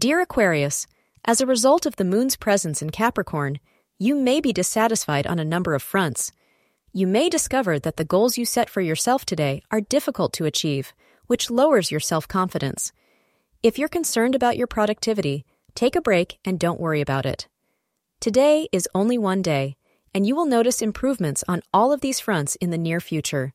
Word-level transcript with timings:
Dear 0.00 0.22
Aquarius, 0.22 0.86
as 1.26 1.42
a 1.42 1.46
result 1.46 1.84
of 1.84 1.96
the 1.96 2.06
moon's 2.06 2.34
presence 2.34 2.80
in 2.80 2.88
Capricorn, 2.88 3.60
you 3.98 4.14
may 4.14 4.40
be 4.40 4.50
dissatisfied 4.50 5.26
on 5.26 5.38
a 5.38 5.44
number 5.44 5.74
of 5.74 5.82
fronts. 5.82 6.32
You 6.94 7.06
may 7.06 7.28
discover 7.28 7.78
that 7.78 7.98
the 7.98 8.06
goals 8.06 8.38
you 8.38 8.46
set 8.46 8.70
for 8.70 8.80
yourself 8.80 9.26
today 9.26 9.60
are 9.70 9.82
difficult 9.82 10.32
to 10.32 10.46
achieve, 10.46 10.94
which 11.26 11.50
lowers 11.50 11.90
your 11.90 12.00
self 12.00 12.26
confidence. 12.26 12.92
If 13.62 13.78
you're 13.78 13.90
concerned 13.90 14.34
about 14.34 14.56
your 14.56 14.66
productivity, 14.66 15.44
take 15.74 15.94
a 15.94 16.00
break 16.00 16.38
and 16.46 16.58
don't 16.58 16.80
worry 16.80 17.02
about 17.02 17.26
it. 17.26 17.46
Today 18.20 18.70
is 18.72 18.88
only 18.94 19.18
one 19.18 19.42
day, 19.42 19.76
and 20.14 20.26
you 20.26 20.34
will 20.34 20.46
notice 20.46 20.80
improvements 20.80 21.44
on 21.46 21.60
all 21.74 21.92
of 21.92 22.00
these 22.00 22.20
fronts 22.20 22.56
in 22.56 22.70
the 22.70 22.78
near 22.78 23.00
future. 23.00 23.52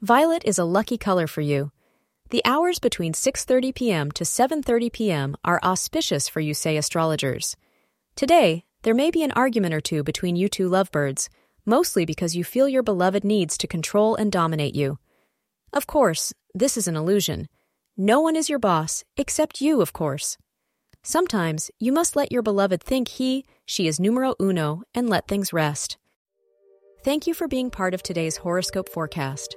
Violet 0.00 0.42
is 0.46 0.58
a 0.58 0.64
lucky 0.64 0.96
color 0.96 1.26
for 1.26 1.42
you. 1.42 1.70
The 2.30 2.42
hours 2.44 2.80
between 2.80 3.12
6:30 3.12 3.74
p.m. 3.74 4.10
to 4.12 4.24
7:30 4.24 4.92
p.m. 4.92 5.36
are 5.44 5.60
auspicious 5.62 6.28
for 6.28 6.40
you 6.40 6.54
say 6.54 6.76
astrologers. 6.76 7.56
Today, 8.16 8.64
there 8.82 8.94
may 8.94 9.12
be 9.12 9.22
an 9.22 9.32
argument 9.32 9.74
or 9.74 9.80
two 9.80 10.02
between 10.02 10.34
you 10.34 10.48
two 10.48 10.68
lovebirds, 10.68 11.28
mostly 11.64 12.04
because 12.04 12.34
you 12.34 12.42
feel 12.42 12.68
your 12.68 12.82
beloved 12.82 13.22
needs 13.22 13.56
to 13.58 13.68
control 13.68 14.16
and 14.16 14.32
dominate 14.32 14.74
you. 14.74 14.98
Of 15.72 15.86
course, 15.86 16.34
this 16.52 16.76
is 16.76 16.88
an 16.88 16.96
illusion. 16.96 17.48
No 17.96 18.20
one 18.20 18.34
is 18.34 18.48
your 18.48 18.58
boss, 18.58 19.04
except 19.16 19.60
you, 19.60 19.80
of 19.80 19.92
course. 19.92 20.36
Sometimes 21.04 21.70
you 21.78 21.92
must 21.92 22.16
let 22.16 22.32
your 22.32 22.42
beloved 22.42 22.82
think 22.82 23.06
he, 23.06 23.44
she 23.64 23.86
is 23.86 24.00
numero 24.00 24.34
uno 24.40 24.82
and 24.94 25.08
let 25.08 25.28
things 25.28 25.52
rest. 25.52 25.96
Thank 27.04 27.28
you 27.28 27.34
for 27.34 27.46
being 27.46 27.70
part 27.70 27.94
of 27.94 28.02
today's 28.02 28.38
horoscope 28.38 28.88
forecast. 28.88 29.56